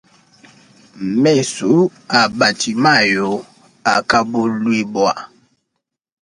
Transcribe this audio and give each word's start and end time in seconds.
Mesu 1.21 1.71
a 2.19 2.21
batimayo 2.37 3.29
akabuluibua. 3.95 5.13